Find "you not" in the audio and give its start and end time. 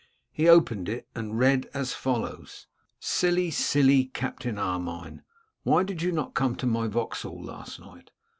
6.01-6.33